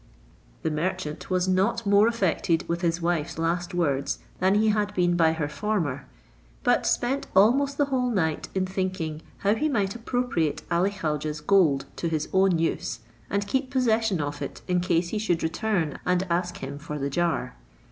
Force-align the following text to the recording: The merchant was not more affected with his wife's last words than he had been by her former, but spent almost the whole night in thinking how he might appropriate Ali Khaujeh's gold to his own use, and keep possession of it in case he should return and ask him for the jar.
The 0.63 0.71
merchant 0.71 1.29
was 1.29 1.47
not 1.47 1.85
more 1.85 2.07
affected 2.07 2.67
with 2.67 2.81
his 2.81 3.03
wife's 3.03 3.37
last 3.37 3.71
words 3.75 4.17
than 4.39 4.55
he 4.55 4.69
had 4.69 4.91
been 4.95 5.15
by 5.15 5.33
her 5.33 5.47
former, 5.47 6.07
but 6.63 6.87
spent 6.87 7.27
almost 7.35 7.77
the 7.77 7.85
whole 7.85 8.09
night 8.09 8.49
in 8.55 8.65
thinking 8.65 9.21
how 9.45 9.53
he 9.53 9.69
might 9.69 9.93
appropriate 9.93 10.63
Ali 10.71 10.89
Khaujeh's 10.89 11.39
gold 11.39 11.85
to 11.97 12.09
his 12.09 12.29
own 12.33 12.57
use, 12.57 13.01
and 13.29 13.45
keep 13.45 13.69
possession 13.69 14.19
of 14.19 14.41
it 14.41 14.63
in 14.67 14.79
case 14.79 15.09
he 15.09 15.19
should 15.19 15.43
return 15.43 15.99
and 16.03 16.25
ask 16.31 16.57
him 16.63 16.79
for 16.79 16.97
the 16.97 17.11
jar. 17.11 17.55